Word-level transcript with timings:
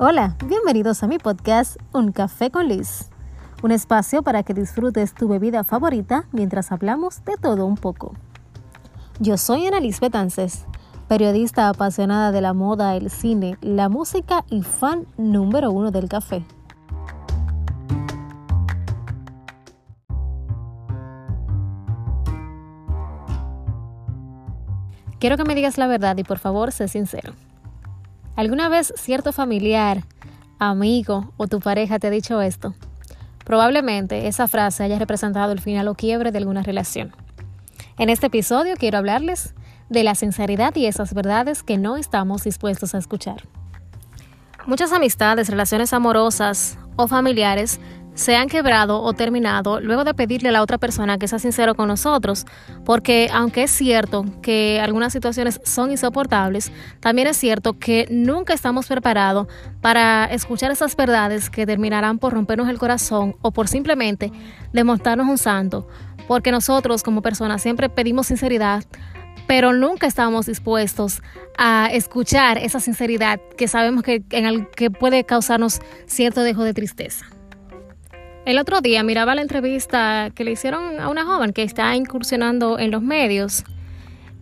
Hola, 0.00 0.36
bienvenidos 0.44 1.02
a 1.02 1.06
mi 1.06 1.18
podcast 1.18 1.76
Un 1.92 2.12
Café 2.12 2.50
con 2.50 2.68
Liz, 2.68 3.08
un 3.62 3.72
espacio 3.72 4.22
para 4.22 4.42
que 4.42 4.52
disfrutes 4.52 5.14
tu 5.14 5.28
bebida 5.28 5.64
favorita 5.64 6.26
mientras 6.32 6.72
hablamos 6.72 7.24
de 7.24 7.36
todo 7.38 7.64
un 7.64 7.76
poco. 7.76 8.12
Yo 9.18 9.38
soy 9.38 9.66
Ana 9.66 9.80
Liz 9.80 10.00
Betances, 10.00 10.66
periodista 11.08 11.70
apasionada 11.70 12.32
de 12.32 12.42
la 12.42 12.52
moda, 12.52 12.96
el 12.96 13.08
cine, 13.08 13.56
la 13.62 13.88
música 13.88 14.44
y 14.50 14.62
fan 14.62 15.06
número 15.16 15.70
uno 15.72 15.90
del 15.90 16.08
café. 16.08 16.44
Quiero 25.18 25.36
que 25.36 25.44
me 25.44 25.54
digas 25.54 25.78
la 25.78 25.86
verdad 25.86 26.16
y 26.16 26.24
por 26.24 26.38
favor 26.38 26.72
sé 26.72 26.88
sincero. 26.88 27.34
¿Alguna 28.36 28.68
vez 28.68 28.92
cierto 28.96 29.32
familiar, 29.32 30.04
amigo 30.58 31.32
o 31.36 31.48
tu 31.48 31.58
pareja 31.58 31.98
te 31.98 32.06
ha 32.06 32.10
dicho 32.10 32.40
esto? 32.40 32.74
Probablemente 33.44 34.28
esa 34.28 34.46
frase 34.46 34.84
haya 34.84 34.98
representado 34.98 35.52
el 35.52 35.60
final 35.60 35.88
o 35.88 35.94
quiebre 35.94 36.30
de 36.30 36.38
alguna 36.38 36.62
relación. 36.62 37.12
En 37.98 38.10
este 38.10 38.26
episodio 38.26 38.74
quiero 38.76 38.98
hablarles 38.98 39.54
de 39.88 40.04
la 40.04 40.14
sinceridad 40.14 40.76
y 40.76 40.86
esas 40.86 41.14
verdades 41.14 41.62
que 41.62 41.78
no 41.78 41.96
estamos 41.96 42.44
dispuestos 42.44 42.94
a 42.94 42.98
escuchar. 42.98 43.42
Muchas 44.66 44.92
amistades, 44.92 45.48
relaciones 45.48 45.92
amorosas 45.92 46.78
o 46.96 47.08
familiares 47.08 47.80
se 48.18 48.34
han 48.34 48.48
quebrado 48.48 49.00
o 49.00 49.12
terminado 49.12 49.78
luego 49.80 50.02
de 50.02 50.12
pedirle 50.12 50.48
a 50.48 50.52
la 50.52 50.62
otra 50.62 50.76
persona 50.76 51.18
que 51.18 51.28
sea 51.28 51.38
sincero 51.38 51.76
con 51.76 51.86
nosotros, 51.86 52.46
porque 52.84 53.30
aunque 53.32 53.62
es 53.62 53.70
cierto 53.70 54.24
que 54.42 54.80
algunas 54.80 55.12
situaciones 55.12 55.60
son 55.62 55.92
insoportables, 55.92 56.72
también 56.98 57.28
es 57.28 57.36
cierto 57.36 57.78
que 57.78 58.08
nunca 58.10 58.54
estamos 58.54 58.86
preparados 58.86 59.46
para 59.80 60.24
escuchar 60.24 60.72
esas 60.72 60.96
verdades 60.96 61.48
que 61.48 61.64
terminarán 61.64 62.18
por 62.18 62.32
rompernos 62.32 62.68
el 62.68 62.78
corazón 62.80 63.36
o 63.40 63.52
por 63.52 63.68
simplemente 63.68 64.32
demostrarnos 64.72 65.28
un 65.28 65.38
santo, 65.38 65.86
porque 66.26 66.50
nosotros 66.50 67.04
como 67.04 67.22
personas 67.22 67.62
siempre 67.62 67.88
pedimos 67.88 68.26
sinceridad, 68.26 68.82
pero 69.46 69.72
nunca 69.72 70.08
estamos 70.08 70.46
dispuestos 70.46 71.22
a 71.56 71.88
escuchar 71.92 72.58
esa 72.58 72.80
sinceridad 72.80 73.40
que 73.56 73.68
sabemos 73.68 74.02
que, 74.02 74.24
en 74.30 74.44
el, 74.44 74.68
que 74.70 74.90
puede 74.90 75.22
causarnos 75.22 75.80
cierto 76.06 76.42
dejo 76.42 76.64
de 76.64 76.74
tristeza. 76.74 77.37
El 78.48 78.58
otro 78.58 78.80
día 78.80 79.02
miraba 79.02 79.34
la 79.34 79.42
entrevista 79.42 80.30
que 80.34 80.42
le 80.42 80.52
hicieron 80.52 81.00
a 81.00 81.10
una 81.10 81.26
joven 81.26 81.52
que 81.52 81.62
está 81.62 81.94
incursionando 81.96 82.78
en 82.78 82.90
los 82.90 83.02
medios. 83.02 83.62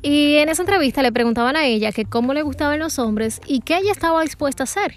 Y 0.00 0.36
en 0.36 0.48
esa 0.48 0.62
entrevista 0.62 1.02
le 1.02 1.10
preguntaban 1.10 1.56
a 1.56 1.66
ella 1.66 1.90
que 1.90 2.04
cómo 2.04 2.32
le 2.32 2.42
gustaban 2.42 2.78
los 2.78 3.00
hombres 3.00 3.40
y 3.48 3.62
qué 3.62 3.78
ella 3.78 3.90
estaba 3.90 4.22
dispuesta 4.22 4.62
a 4.62 4.66
hacer. 4.66 4.94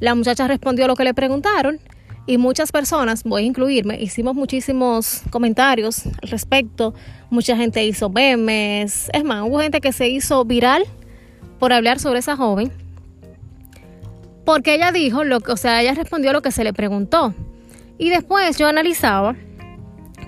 La 0.00 0.14
muchacha 0.14 0.46
respondió 0.46 0.86
lo 0.86 0.96
que 0.96 1.04
le 1.04 1.14
preguntaron 1.14 1.80
y 2.26 2.36
muchas 2.36 2.72
personas, 2.72 3.24
voy 3.24 3.44
a 3.44 3.46
incluirme, 3.46 3.98
hicimos 4.02 4.34
muchísimos 4.34 5.22
comentarios 5.30 6.04
al 6.04 6.28
respecto. 6.28 6.92
Mucha 7.30 7.56
gente 7.56 7.86
hizo 7.86 8.10
memes. 8.10 9.08
Es 9.14 9.24
más, 9.24 9.44
hubo 9.48 9.60
gente 9.60 9.80
que 9.80 9.92
se 9.92 10.08
hizo 10.08 10.44
viral 10.44 10.84
por 11.58 11.72
hablar 11.72 12.00
sobre 12.00 12.18
esa 12.18 12.36
joven. 12.36 12.70
Porque 14.44 14.74
ella 14.74 14.92
dijo, 14.92 15.24
lo, 15.24 15.38
o 15.38 15.56
sea, 15.56 15.80
ella 15.80 15.94
respondió 15.94 16.34
lo 16.34 16.42
que 16.42 16.50
se 16.50 16.64
le 16.64 16.74
preguntó. 16.74 17.34
Y 17.98 18.10
después 18.10 18.58
yo 18.58 18.68
analizaba 18.68 19.34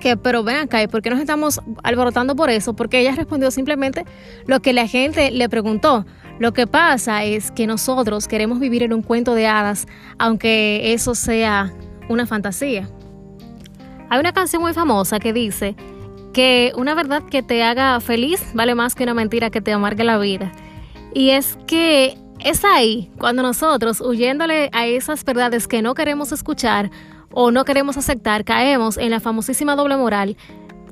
que, 0.01 0.17
pero 0.17 0.45
ven 0.45 0.57
acá, 0.57 0.83
¿y 0.83 0.87
por 0.87 1.03
qué 1.03 1.11
nos 1.11 1.19
estamos 1.19 1.61
alborotando 1.83 2.37
por 2.37 2.51
eso? 2.51 2.75
Porque 2.75 3.01
ella 3.01 3.15
respondió 3.15 3.51
simplemente 3.51 4.05
lo 4.47 4.61
que 4.61 4.73
la 4.73 4.87
gente 4.87 5.31
le 5.31 5.49
preguntó. 5.49 6.07
Lo 6.39 6.53
que 6.53 6.67
pasa 6.67 7.25
es 7.25 7.51
que 7.51 7.67
nosotros 7.67 8.29
queremos 8.29 8.61
vivir 8.61 8.85
en 8.85 8.93
un 8.93 9.03
cuento 9.03 9.35
de 9.35 9.49
hadas, 9.49 9.87
aunque 10.19 10.93
eso 10.93 11.15
sea 11.15 11.73
una 12.09 12.27
fantasía. 12.27 12.89
Hay 14.09 14.21
una 14.21 14.33
canción 14.33 14.63
muy 14.63 14.73
famosa 14.73 15.19
que 15.19 15.33
dice 15.33 15.75
que 16.33 16.73
una 16.77 16.95
verdad 16.95 17.25
que 17.25 17.43
te 17.43 17.63
haga 17.65 17.99
feliz 18.01 18.41
vale 18.55 18.75
más 18.75 18.95
que 18.95 19.03
una 19.03 19.15
mentira 19.15 19.51
que 19.51 19.61
te 19.61 19.73
amargue 19.73 20.05
la 20.05 20.19
vida. 20.19 20.53
Y 21.13 21.31
es 21.31 21.59
que 21.67 22.17
es 22.39 22.65
ahí 22.65 23.11
cuando 23.19 23.43
nosotros, 23.43 24.01
huyéndole 24.01 24.71
a 24.73 24.87
esas 24.87 25.25
verdades 25.25 25.67
que 25.67 25.83
no 25.83 25.95
queremos 25.95 26.31
escuchar, 26.31 26.91
o 27.33 27.51
no 27.51 27.65
queremos 27.65 27.97
aceptar, 27.97 28.45
caemos 28.45 28.97
en 28.97 29.11
la 29.11 29.21
famosísima 29.21 29.77
doble 29.77 29.97
moral 29.97 30.37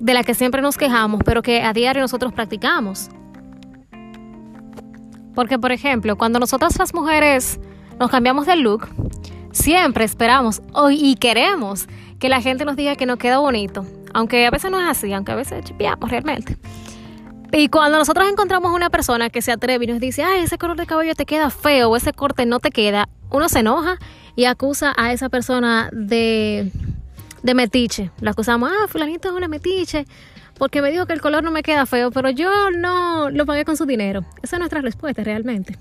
de 0.00 0.14
la 0.14 0.24
que 0.24 0.34
siempre 0.34 0.62
nos 0.62 0.76
quejamos, 0.76 1.20
pero 1.24 1.42
que 1.42 1.62
a 1.62 1.72
diario 1.72 2.02
nosotros 2.02 2.32
practicamos. 2.32 3.08
Porque, 5.34 5.58
por 5.58 5.72
ejemplo, 5.72 6.16
cuando 6.16 6.38
nosotras 6.38 6.78
las 6.78 6.94
mujeres 6.94 7.60
nos 7.98 8.10
cambiamos 8.10 8.47
de 8.47 8.56
look, 8.56 8.88
siempre 9.52 10.04
esperamos 10.04 10.62
y 10.91 11.14
queremos 11.16 11.88
que 12.19 12.28
la 12.28 12.41
gente 12.41 12.64
nos 12.64 12.76
diga 12.76 12.97
que 12.97 13.06
nos 13.06 13.18
queda 13.18 13.38
bonito, 13.38 13.84
aunque 14.14 14.47
a 14.47 14.50
veces 14.50 14.70
no 14.70 14.80
es 14.80 14.88
así, 14.88 15.12
aunque 15.12 15.32
a 15.32 15.36
veces 15.36 15.64
chipiamos 15.64 16.10
realmente. 16.10 16.56
Y 17.53 17.68
cuando 17.68 17.98
nosotros 17.98 18.28
encontramos 18.28 18.72
una 18.72 18.91
persona 18.91 19.30
que 19.30 19.41
se 19.41 19.53
atreve 19.53 19.84
y 19.84 19.88
nos 19.88 20.00
dice, 20.00 20.24
ay, 20.24 20.42
ese 20.42 20.58
color 20.58 20.76
de 20.76 20.86
cabello 20.86 21.14
te 21.14 21.26
queda 21.26 21.50
feo 21.50 21.91
o 21.91 21.97
ese 21.97 22.12
corte 22.12 22.44
no 22.44 22.58
te 22.58 22.70
queda, 22.70 23.08
uno 23.30 23.48
se 23.48 23.60
enoja 23.60 23.98
y 24.36 24.44
acusa 24.44 24.94
a 24.97 25.12
esa 25.12 25.28
persona 25.28 25.88
de, 25.92 26.70
de 27.42 27.54
metiche. 27.54 28.10
La 28.20 28.30
acusamos, 28.30 28.70
ah, 28.70 28.86
fulanito 28.86 29.28
es 29.28 29.34
una 29.34 29.48
metiche, 29.48 30.06
porque 30.58 30.82
me 30.82 30.91
dijo 30.91 31.06
que 31.06 31.14
el 31.14 31.20
color 31.20 31.42
no 31.42 31.50
me 31.50 31.62
queda 31.62 31.86
feo, 31.86 32.10
pero 32.10 32.30
yo 32.30 32.70
no 32.70 33.30
lo 33.30 33.47
pagué 33.47 33.64
con 33.64 33.76
su 33.76 33.86
dinero. 33.86 34.24
Esa 34.42 34.56
es 34.56 34.60
nuestra 34.60 34.82
respuesta 34.82 35.24
realmente. 35.24 35.76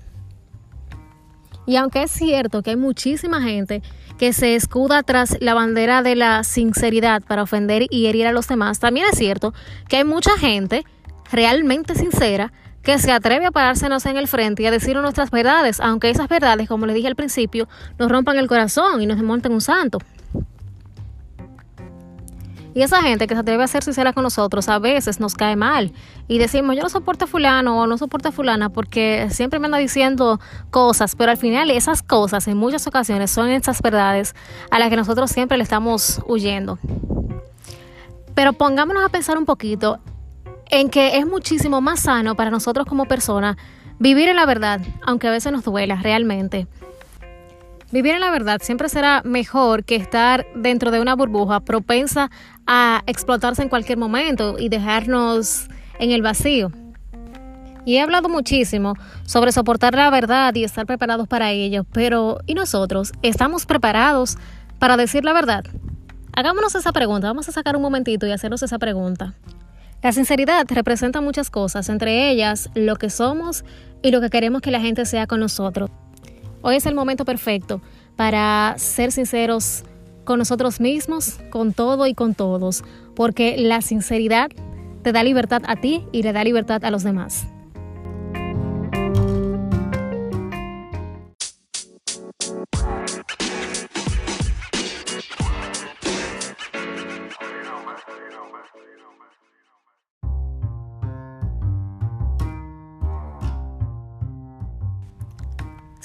Y 1.66 1.76
aunque 1.76 2.04
es 2.04 2.10
cierto 2.12 2.62
que 2.62 2.70
hay 2.70 2.76
muchísima 2.76 3.42
gente 3.42 3.82
que 4.18 4.32
se 4.32 4.54
escuda 4.54 5.02
tras 5.02 5.36
la 5.40 5.52
bandera 5.52 6.02
de 6.02 6.14
la 6.14 6.44
sinceridad 6.44 7.22
para 7.22 7.42
ofender 7.42 7.86
y 7.90 8.06
herir 8.06 8.26
a 8.26 8.32
los 8.32 8.48
demás, 8.48 8.78
también 8.78 9.06
es 9.10 9.18
cierto 9.18 9.52
que 9.88 9.98
hay 9.98 10.04
mucha 10.04 10.38
gente 10.38 10.84
realmente 11.30 11.94
sincera 11.94 12.52
que 12.86 13.00
se 13.00 13.10
atreve 13.10 13.46
a 13.46 13.50
parársenos 13.50 14.06
en 14.06 14.16
el 14.16 14.28
frente 14.28 14.62
y 14.62 14.66
a 14.66 14.70
decir 14.70 14.96
nuestras 14.96 15.32
verdades, 15.32 15.80
aunque 15.80 16.08
esas 16.08 16.28
verdades, 16.28 16.68
como 16.68 16.86
les 16.86 16.94
dije 16.94 17.08
al 17.08 17.16
principio, 17.16 17.66
nos 17.98 18.08
rompan 18.08 18.38
el 18.38 18.46
corazón 18.46 19.02
y 19.02 19.06
nos 19.06 19.16
desmonten 19.16 19.50
un 19.50 19.60
santo. 19.60 19.98
Y 22.74 22.82
esa 22.82 23.02
gente 23.02 23.26
que 23.26 23.34
se 23.34 23.40
atreve 23.40 23.64
a 23.64 23.66
ser 23.66 23.82
sincera 23.82 24.12
con 24.12 24.22
nosotros 24.22 24.68
a 24.68 24.78
veces 24.78 25.18
nos 25.18 25.34
cae 25.34 25.56
mal 25.56 25.92
y 26.28 26.38
decimos 26.38 26.76
yo 26.76 26.82
no 26.82 26.88
soporto 26.88 27.24
a 27.24 27.26
fulano 27.26 27.80
o 27.80 27.88
no 27.88 27.98
soporto 27.98 28.28
a 28.28 28.32
fulana 28.32 28.68
porque 28.68 29.26
siempre 29.30 29.58
me 29.58 29.66
anda 29.66 29.78
diciendo 29.78 30.38
cosas, 30.70 31.16
pero 31.16 31.32
al 31.32 31.38
final 31.38 31.72
esas 31.72 32.04
cosas 32.04 32.46
en 32.46 32.56
muchas 32.56 32.86
ocasiones 32.86 33.32
son 33.32 33.48
esas 33.48 33.82
verdades 33.82 34.36
a 34.70 34.78
las 34.78 34.90
que 34.90 34.96
nosotros 34.96 35.32
siempre 35.32 35.56
le 35.56 35.64
estamos 35.64 36.20
huyendo. 36.28 36.78
Pero 38.36 38.52
pongámonos 38.52 39.04
a 39.04 39.08
pensar 39.08 39.38
un 39.38 39.44
poquito 39.44 39.98
en 40.80 40.90
que 40.90 41.18
es 41.18 41.26
muchísimo 41.26 41.80
más 41.80 42.00
sano 42.00 42.34
para 42.34 42.50
nosotros 42.50 42.86
como 42.86 43.06
personas 43.06 43.56
vivir 43.98 44.28
en 44.28 44.36
la 44.36 44.46
verdad, 44.46 44.80
aunque 45.02 45.28
a 45.28 45.30
veces 45.30 45.52
nos 45.52 45.64
duela 45.64 45.96
realmente. 45.96 46.66
Vivir 47.92 48.14
en 48.14 48.20
la 48.20 48.30
verdad 48.30 48.60
siempre 48.62 48.88
será 48.88 49.22
mejor 49.24 49.84
que 49.84 49.96
estar 49.96 50.46
dentro 50.54 50.90
de 50.90 51.00
una 51.00 51.14
burbuja 51.14 51.60
propensa 51.60 52.30
a 52.66 53.02
explotarse 53.06 53.62
en 53.62 53.68
cualquier 53.68 53.96
momento 53.96 54.56
y 54.58 54.68
dejarnos 54.68 55.68
en 55.98 56.10
el 56.10 56.20
vacío. 56.20 56.72
Y 57.84 57.96
he 57.96 58.00
hablado 58.00 58.28
muchísimo 58.28 58.94
sobre 59.24 59.52
soportar 59.52 59.94
la 59.94 60.10
verdad 60.10 60.52
y 60.56 60.64
estar 60.64 60.84
preparados 60.84 61.28
para 61.28 61.52
ello, 61.52 61.84
pero 61.92 62.40
¿y 62.46 62.54
nosotros? 62.54 63.12
¿Estamos 63.22 63.64
preparados 63.64 64.36
para 64.80 64.96
decir 64.96 65.24
la 65.24 65.32
verdad? 65.32 65.64
Hagámonos 66.32 66.74
esa 66.74 66.92
pregunta, 66.92 67.28
vamos 67.28 67.48
a 67.48 67.52
sacar 67.52 67.76
un 67.76 67.82
momentito 67.82 68.26
y 68.26 68.32
hacernos 68.32 68.62
esa 68.64 68.78
pregunta. 68.78 69.34
La 70.06 70.12
sinceridad 70.12 70.64
representa 70.68 71.20
muchas 71.20 71.50
cosas, 71.50 71.88
entre 71.88 72.30
ellas 72.30 72.70
lo 72.76 72.94
que 72.94 73.10
somos 73.10 73.64
y 74.02 74.12
lo 74.12 74.20
que 74.20 74.30
queremos 74.30 74.62
que 74.62 74.70
la 74.70 74.78
gente 74.80 75.04
sea 75.04 75.26
con 75.26 75.40
nosotros. 75.40 75.90
Hoy 76.62 76.76
es 76.76 76.86
el 76.86 76.94
momento 76.94 77.24
perfecto 77.24 77.82
para 78.14 78.76
ser 78.78 79.10
sinceros 79.10 79.82
con 80.22 80.38
nosotros 80.38 80.78
mismos, 80.78 81.40
con 81.50 81.72
todo 81.72 82.06
y 82.06 82.14
con 82.14 82.36
todos, 82.36 82.84
porque 83.16 83.56
la 83.58 83.82
sinceridad 83.82 84.48
te 85.02 85.10
da 85.10 85.24
libertad 85.24 85.62
a 85.66 85.74
ti 85.74 86.06
y 86.12 86.22
le 86.22 86.32
da 86.32 86.44
libertad 86.44 86.84
a 86.84 86.92
los 86.92 87.02
demás. 87.02 87.48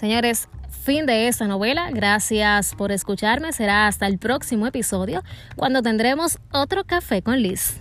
Señores, 0.01 0.49
fin 0.83 1.05
de 1.05 1.27
esta 1.27 1.45
novela. 1.45 1.91
Gracias 1.91 2.73
por 2.73 2.91
escucharme. 2.91 3.53
Será 3.53 3.85
hasta 3.85 4.07
el 4.07 4.17
próximo 4.17 4.65
episodio 4.65 5.21
cuando 5.55 5.83
tendremos 5.83 6.39
otro 6.51 6.83
café 6.85 7.21
con 7.21 7.39
Liz. 7.39 7.79